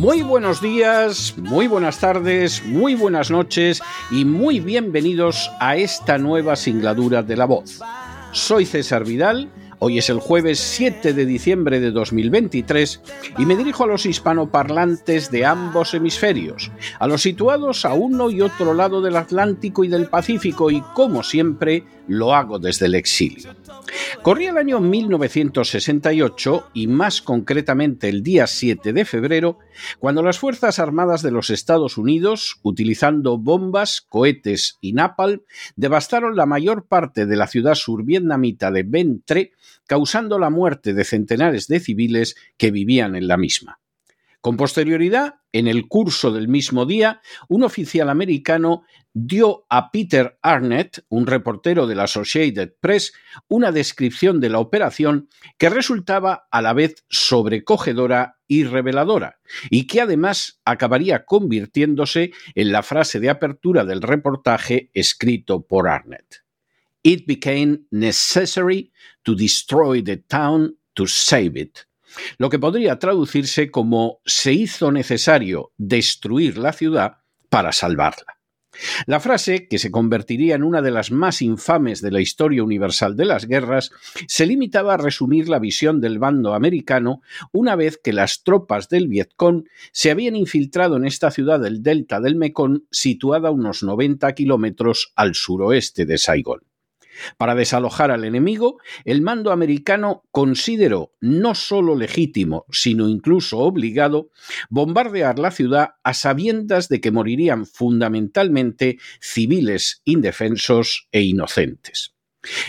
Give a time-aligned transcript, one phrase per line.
[0.00, 6.56] Muy buenos días, muy buenas tardes, muy buenas noches y muy bienvenidos a esta nueva
[6.56, 7.82] singladura de la voz.
[8.32, 13.02] Soy César Vidal, hoy es el jueves 7 de diciembre de 2023
[13.36, 18.40] y me dirijo a los hispanoparlantes de ambos hemisferios, a los situados a uno y
[18.40, 23.54] otro lado del Atlántico y del Pacífico y como siempre lo hago desde el exilio.
[24.22, 29.58] Corría el año 1968 y más concretamente el día 7 de febrero,
[29.98, 35.42] cuando las Fuerzas Armadas de los Estados Unidos, utilizando bombas, cohetes y napalm,
[35.76, 39.52] devastaron la mayor parte de la ciudad survietnamita de Ben Tre,
[39.86, 43.79] causando la muerte de centenares de civiles que vivían en la misma.
[44.40, 51.04] Con posterioridad, en el curso del mismo día, un oficial americano dio a Peter Arnett,
[51.10, 53.12] un reportero de la Associated Press,
[53.48, 60.00] una descripción de la operación que resultaba a la vez sobrecogedora y reveladora, y que
[60.00, 66.36] además acabaría convirtiéndose en la frase de apertura del reportaje escrito por Arnett.
[67.02, 68.90] It became necessary
[69.22, 71.89] to destroy the town to save it
[72.38, 77.18] lo que podría traducirse como se hizo necesario destruir la ciudad
[77.48, 78.40] para salvarla.
[79.06, 83.16] La frase, que se convertiría en una de las más infames de la historia universal
[83.16, 83.90] de las guerras,
[84.26, 87.20] se limitaba a resumir la visión del bando americano
[87.52, 92.20] una vez que las tropas del Vietcong se habían infiltrado en esta ciudad del delta
[92.20, 96.69] del Mekong, situada a unos 90 kilómetros al suroeste de Saigón.
[97.36, 104.30] Para desalojar al enemigo, el mando americano consideró no solo legítimo, sino incluso obligado,
[104.68, 112.14] bombardear la ciudad a sabiendas de que morirían fundamentalmente civiles indefensos e inocentes.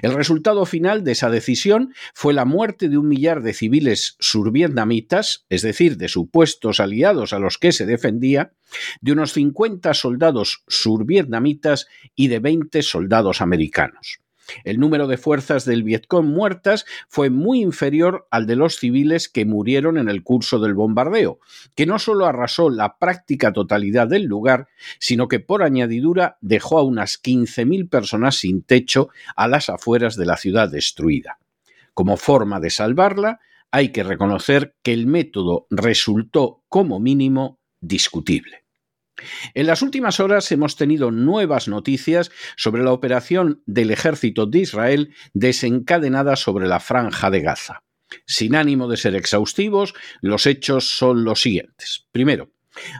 [0.00, 5.44] El resultado final de esa decisión fue la muerte de un millar de civiles survietnamitas,
[5.50, 8.52] es decir, de supuestos aliados a los que se defendía,
[9.02, 14.20] de unos 50 soldados survietnamitas y de 20 soldados americanos.
[14.64, 19.44] El número de fuerzas del Vietcong muertas fue muy inferior al de los civiles que
[19.44, 21.40] murieron en el curso del bombardeo,
[21.74, 26.82] que no solo arrasó la práctica totalidad del lugar, sino que por añadidura dejó a
[26.82, 31.38] unas 15.000 personas sin techo a las afueras de la ciudad destruida.
[31.94, 38.67] Como forma de salvarla, hay que reconocer que el método resultó como mínimo discutible.
[39.54, 45.14] En las últimas horas hemos tenido nuevas noticias sobre la operación del ejército de Israel
[45.34, 47.82] desencadenada sobre la franja de Gaza.
[48.26, 52.06] Sin ánimo de ser exhaustivos, los hechos son los siguientes.
[52.12, 52.52] Primero,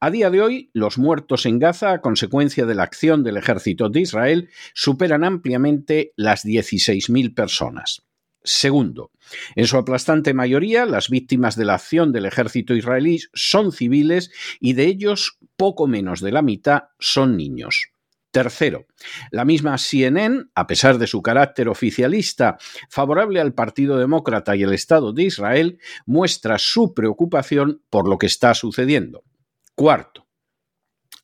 [0.00, 3.88] a día de hoy, los muertos en Gaza a consecuencia de la acción del ejército
[3.88, 8.09] de Israel superan ampliamente las 16.000 personas.
[8.42, 9.10] Segundo,
[9.54, 14.30] en su aplastante mayoría, las víctimas de la acción del ejército israelí son civiles
[14.60, 17.90] y de ellos poco menos de la mitad son niños.
[18.30, 18.86] Tercero,
[19.32, 22.58] la misma CNN, a pesar de su carácter oficialista
[22.88, 28.26] favorable al Partido Demócrata y el Estado de Israel, muestra su preocupación por lo que
[28.26, 29.24] está sucediendo.
[29.74, 30.19] Cuarto,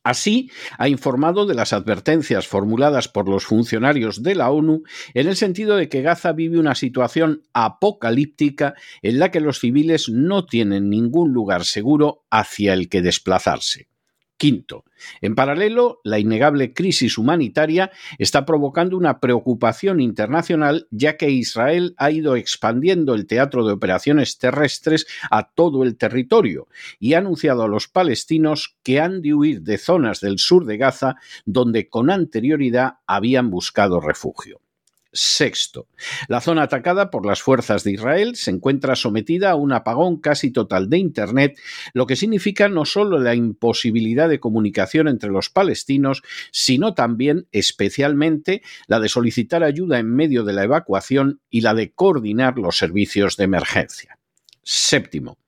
[0.06, 5.34] Así, ha informado de las advertencias formuladas por los funcionarios de la ONU en el
[5.34, 10.90] sentido de que Gaza vive una situación apocalíptica en la que los civiles no tienen
[10.90, 13.88] ningún lugar seguro hacia el que desplazarse.
[14.38, 14.84] Quinto,
[15.22, 22.10] en paralelo, la innegable crisis humanitaria está provocando una preocupación internacional ya que Israel ha
[22.10, 26.68] ido expandiendo el teatro de operaciones terrestres a todo el territorio
[26.98, 30.76] y ha anunciado a los palestinos que han de huir de zonas del sur de
[30.76, 31.16] Gaza
[31.46, 34.60] donde con anterioridad habían buscado refugio.
[35.16, 35.88] Sexto,
[36.28, 40.50] la zona atacada por las fuerzas de Israel se encuentra sometida a un apagón casi
[40.50, 41.58] total de Internet,
[41.94, 46.22] lo que significa no solo la imposibilidad de comunicación entre los palestinos,
[46.52, 51.92] sino también, especialmente, la de solicitar ayuda en medio de la evacuación y la de
[51.92, 54.18] coordinar los servicios de emergencia.
[54.62, 55.38] Séptimo,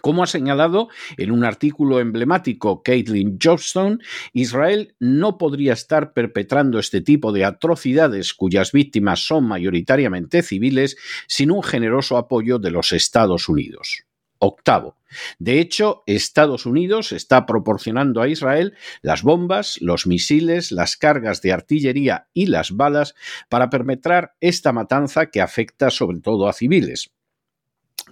[0.00, 4.02] como ha señalado en un artículo emblemático Caitlin Johnston,
[4.32, 10.96] Israel no podría estar perpetrando este tipo de atrocidades cuyas víctimas son mayoritariamente civiles
[11.26, 14.04] sin un generoso apoyo de los Estados Unidos.
[14.38, 14.96] Octavo.
[15.38, 21.52] De hecho, Estados Unidos está proporcionando a Israel las bombas, los misiles, las cargas de
[21.52, 23.14] artillería y las balas
[23.48, 27.12] para perpetrar esta matanza que afecta sobre todo a civiles.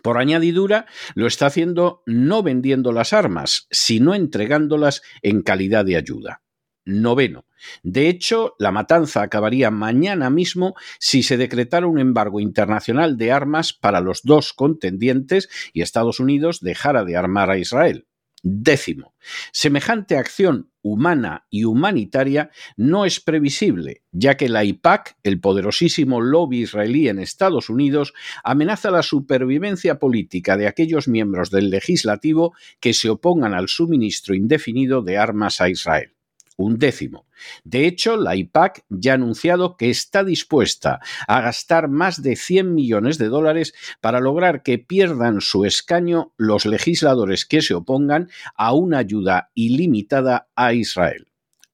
[0.03, 6.43] Por añadidura, lo está haciendo no vendiendo las armas, sino entregándolas en calidad de ayuda.
[6.85, 7.45] Noveno.
[7.83, 13.73] De hecho, la matanza acabaría mañana mismo si se decretara un embargo internacional de armas
[13.73, 18.07] para los dos contendientes y Estados Unidos dejara de armar a Israel.
[18.43, 19.15] Décimo,
[19.53, 26.63] semejante acción humana y humanitaria no es previsible, ya que la IPAC, el poderosísimo lobby
[26.63, 33.11] israelí en Estados Unidos, amenaza la supervivencia política de aquellos miembros del legislativo que se
[33.11, 36.15] opongan al suministro indefinido de armas a Israel
[36.61, 37.27] un décimo.
[37.65, 42.75] De hecho, la IPAC ya ha anunciado que está dispuesta a gastar más de 100
[42.75, 48.75] millones de dólares para lograr que pierdan su escaño los legisladores que se opongan a
[48.75, 51.29] una ayuda ilimitada a Israel.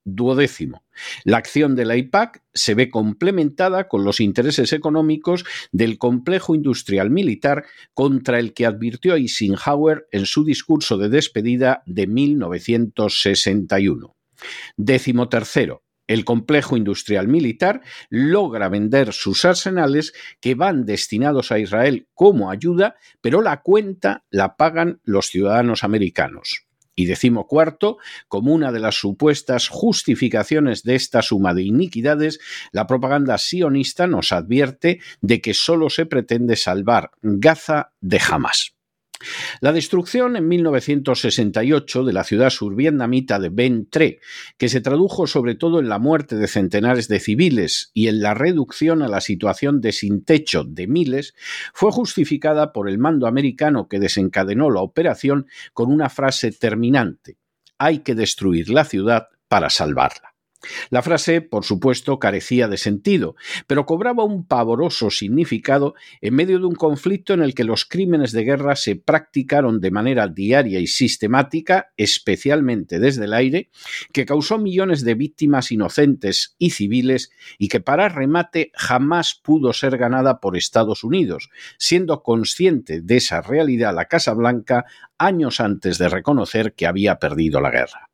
[0.04, 0.84] Duodécimo.
[1.24, 7.10] La acción de la IPAC se ve complementada con los intereses económicos del complejo industrial
[7.10, 14.15] militar contra el que advirtió Eisenhower en su discurso de despedida de 1961.
[14.76, 22.08] Décimo tercero, el complejo industrial militar logra vender sus arsenales que van destinados a Israel
[22.14, 26.66] como ayuda, pero la cuenta la pagan los ciudadanos americanos.
[26.98, 32.40] Y decimo cuarto, como una de las supuestas justificaciones de esta suma de iniquidades,
[32.72, 38.75] la propaganda sionista nos advierte de que solo se pretende salvar Gaza de Hamas.
[39.60, 44.20] La destrucción en 1968 de la ciudad survietnamita de Ben Tre,
[44.58, 48.34] que se tradujo sobre todo en la muerte de centenares de civiles y en la
[48.34, 51.34] reducción a la situación de sin techo de miles,
[51.72, 57.38] fue justificada por el mando americano que desencadenó la operación con una frase terminante
[57.78, 60.35] hay que destruir la ciudad para salvarla.
[60.90, 63.36] La frase, por supuesto, carecía de sentido,
[63.66, 68.32] pero cobraba un pavoroso significado en medio de un conflicto en el que los crímenes
[68.32, 73.70] de guerra se practicaron de manera diaria y sistemática, especialmente desde el aire,
[74.12, 79.98] que causó millones de víctimas inocentes y civiles y que para remate jamás pudo ser
[79.98, 84.84] ganada por Estados Unidos, siendo consciente de esa realidad la Casa Blanca
[85.18, 88.10] años antes de reconocer que había perdido la guerra.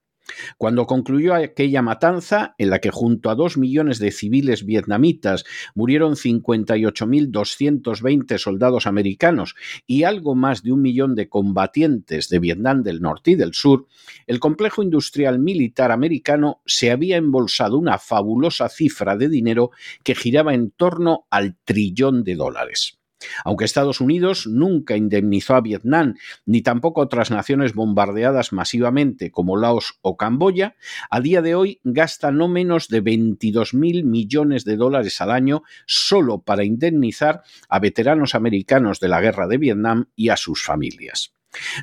[0.57, 6.15] Cuando concluyó aquella matanza, en la que junto a dos millones de civiles vietnamitas murieron
[6.15, 13.33] 58.220 soldados americanos y algo más de un millón de combatientes de Vietnam del Norte
[13.33, 13.87] y del Sur,
[14.27, 19.71] el complejo industrial militar americano se había embolsado una fabulosa cifra de dinero
[20.05, 23.02] que giraba en torno al trillón de dólares.
[23.45, 26.15] Aunque Estados Unidos nunca indemnizó a Vietnam,
[26.47, 30.77] ni tampoco a otras naciones bombardeadas masivamente como Laos o Camboya,
[31.11, 35.63] a día de hoy gasta no menos de 22 mil millones de dólares al año
[35.87, 41.33] solo para indemnizar a veteranos americanos de la guerra de Vietnam y a sus familias.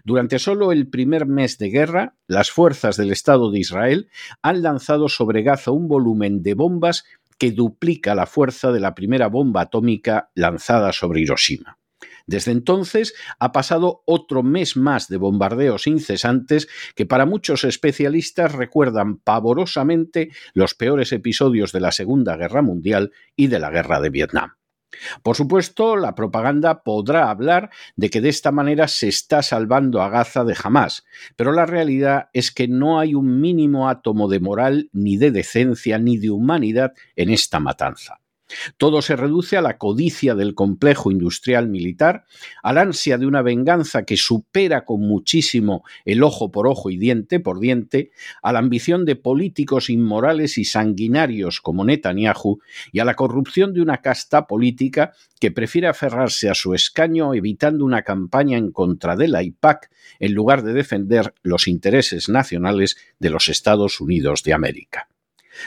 [0.04, 4.10] Durante solo el primer mes de guerra, las fuerzas del Estado de Israel
[4.42, 7.06] han lanzado sobre Gaza un volumen de bombas
[7.39, 11.79] que duplica la fuerza de la primera bomba atómica lanzada sobre Hiroshima.
[12.27, 19.17] Desde entonces ha pasado otro mes más de bombardeos incesantes que para muchos especialistas recuerdan
[19.17, 24.59] pavorosamente los peores episodios de la Segunda Guerra Mundial y de la Guerra de Vietnam.
[25.24, 30.10] Por supuesto, la propaganda podrá hablar de que de esta manera se está salvando a
[30.10, 31.05] Gaza de jamás,
[31.36, 36.00] pero la realidad es que no hay un mínimo átomo de moral, ni de decencia,
[36.00, 38.19] ni de humanidad en esta matanza.
[38.77, 42.25] Todo se reduce a la codicia del complejo industrial militar,
[42.63, 47.39] al ansia de una venganza que supera con muchísimo el ojo por ojo y diente
[47.39, 52.60] por diente, a la ambición de políticos inmorales y sanguinarios como Netanyahu
[52.91, 57.86] y a la corrupción de una casta política que prefiere aferrarse a su escaño evitando
[57.86, 59.89] una campaña en contra de la IPAC
[60.20, 65.08] en lugar de defender los intereses nacionales de los Estados Unidos de América.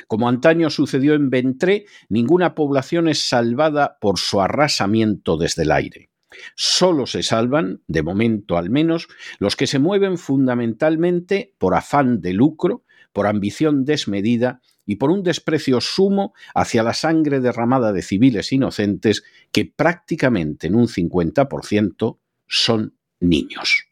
[0.07, 6.11] Como antaño sucedió en Ventré, ninguna población es salvada por su arrasamiento desde el aire.
[6.57, 9.09] Solo se salvan, de momento al menos,
[9.39, 15.23] los que se mueven fundamentalmente por afán de lucro, por ambición desmedida y por un
[15.23, 19.23] desprecio sumo hacia la sangre derramada de civiles inocentes
[19.53, 23.92] que prácticamente en un 50% son niños.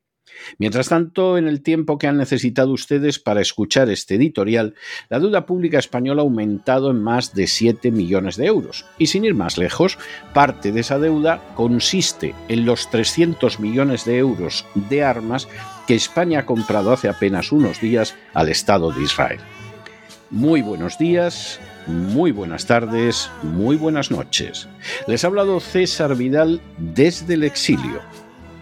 [0.57, 4.75] Mientras tanto, en el tiempo que han necesitado ustedes para escuchar este editorial,
[5.09, 8.85] la deuda pública española ha aumentado en más de 7 millones de euros.
[8.97, 9.97] Y sin ir más lejos,
[10.33, 15.47] parte de esa deuda consiste en los 300 millones de euros de armas
[15.87, 19.39] que España ha comprado hace apenas unos días al Estado de Israel.
[20.29, 24.69] Muy buenos días, muy buenas tardes, muy buenas noches.
[25.07, 27.99] Les ha hablado César Vidal desde el exilio.